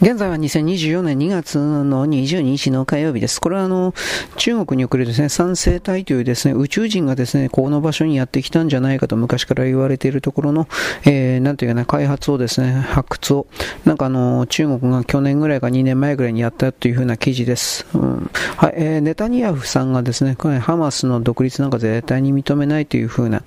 [0.00, 3.40] 現在は2024年2月の22日の火曜日です。
[3.40, 3.94] これはあの、
[4.36, 10.68] 中国におけるですね、三星体というですね、宇宙人がですね、この場所にやってきたんじゃないかと昔から言われているところの、
[11.04, 13.46] えー、なんていうかな、開発をですね、発掘を、
[13.84, 17.84] なんかあの、中国が去年ぐらいか2年前ぐらいにやったというふうな記事です。
[17.92, 23.42] うん、はい、えー、ネタニヤフさんがですね、ハマスの独立なんか絶対に認めないというふうな、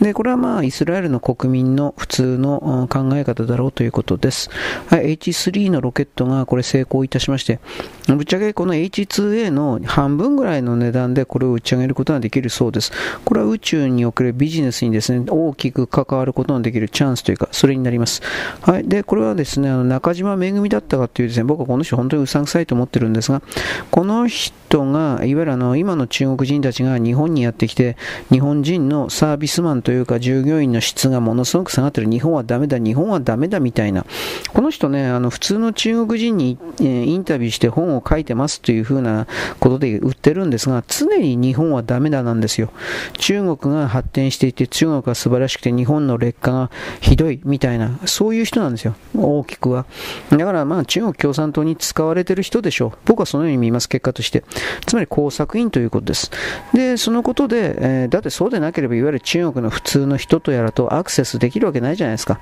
[0.00, 4.48] で、これはまあ、イスラエルの国民の普通の考え方だろうということです。
[4.86, 7.60] はい、H3 のロケットがこれ成功いたしまして、
[8.06, 12.92] ぶっちゃけこの H2A の半分ぐらいの値段でこれを打ち上げることができるそうです。
[13.24, 18.22] これは宇宙におけるビジネスにですね、大きく関わることのできるチャンスというか、それになります。
[18.60, 18.84] はい。
[18.86, 23.42] で、これはですね、あの中島めぐみだったかというですね、僕はこの人本当にうさんくさいと思ってるんですが、
[23.90, 27.96] この人が、いわゆるあの、今の中国人たちが日本にやってきて、
[28.30, 32.10] 日本人のサービスマンというか従業員の質がものすごく下がってる。
[32.10, 34.04] 日本はダメだ、日本はダメだみたいな。
[34.52, 39.28] この人ね、あの、普通の中国人に、えー、インタビューして本を書いてますというふうな
[39.60, 42.70] ことで売ってるんですが、常に日本はダメだなんですよ。
[43.16, 48.96] 中国が発展していて、中国が素晴らしくて、日本の劣化がひどいみたいな、そういう人なんですよ。
[49.16, 49.86] 大きくは。
[50.30, 52.98] だからまあ中国共産党に使われてる人でしょう。
[53.04, 54.42] 僕はそのように見ます、結果として。
[54.84, 56.32] つまり工作員ということです。
[56.74, 62.40] で、そのことで、えー、だってそうでなければ、いわゆる中国の普通の人とやらとアクセスできるわけないじゃないですか。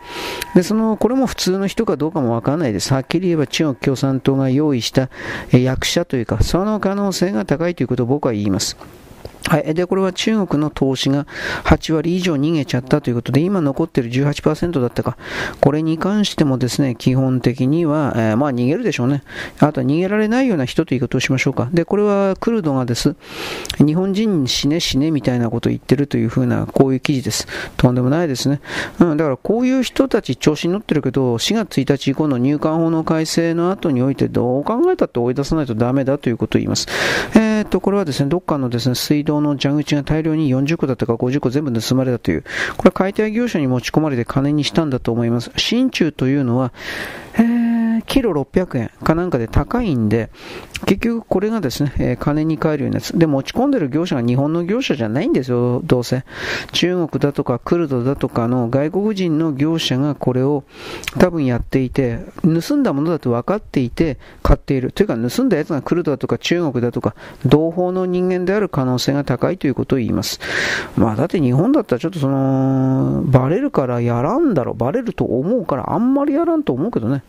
[0.55, 2.95] で、その、これも普通の人かどうかもわからないです。
[2.95, 5.11] はっきり言えば中国共産党が用意した
[5.53, 8.77] 役者というか、その可能性が高いということを僕は言います。
[9.49, 9.75] はい。
[9.75, 11.27] で、これは中国の投資が
[11.65, 15.17] 8割以上逃げちゃったということで、今残ってる18%だったか。
[15.61, 19.23] これに関してもですね、基本的には、えー、まあ逃げるでしょうね。
[19.61, 21.69] あとは逃げられないような人ということをしましょうか。
[21.73, 23.15] で、これはクルドがです。
[23.79, 27.47] 日本人に死ね死ねみたいなことを言ってるというふうな、こういう記事です。
[27.77, 28.61] とんでもないですね。
[28.99, 36.89] うん、だからこういう人たち調子に乗ってるけど、4月1日以降の入管法の改正の後においてどう考えたって追い出さないとダメだということを言います。
[37.35, 42.45] えー、と、ころはですね、どっかのですね、水道の蛇口が大量に40個だったか50個全部盗まれたという、
[42.77, 45.51] これは解体業者に持ち込まれて金にしたんだと思います。
[45.57, 46.73] 心中というのは、
[47.35, 47.66] えー、
[48.07, 50.31] キロ600円かなんかで高いんで、
[50.87, 53.19] 結局これがですね、えー、金に換えるようなやつ。
[53.19, 56.25] で、持ち込んでる業者が日本の業者じゃないんですよ、どうせ。
[56.73, 60.65] 中国だとかクルドだとかの外国人の業者がこれを
[61.19, 64.93] 多分やっていて、盗んだものだと分かっていて買っている。
[64.93, 67.15] というか、盗んだやつがクルドだとか中国だとか、
[67.45, 70.41] 同胞の人間である可能性が高いということを言います。
[70.97, 77.23] まあ、だって日本だったらちょっとその、バレるからやらんだろ、バレると思うからあんまりやらんと思うけどね。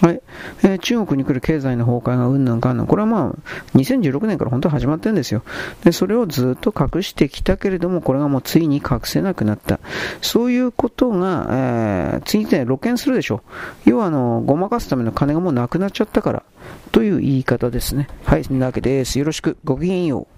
[0.00, 0.20] はい。
[0.62, 2.86] えー、中国に来る経済の崩壊がうんぬんかんぬん。
[2.86, 5.42] これはまあ、2016年から本当は始まってるんですよ。
[5.84, 9.80] で、それをずっと隠してきたけれども、これがもうついに隠せなくなった。
[10.20, 13.36] そういうことが、えー、次に露見するでしょ
[13.86, 13.90] う。
[13.90, 16.42] 要は、あの、ごまかすための金がもうなくなっちゃったから、
[16.92, 18.08] という言い方ですね。
[18.24, 19.18] はい、そんなわけです。
[19.18, 19.56] よろしく。
[19.64, 20.35] ごきげんよう。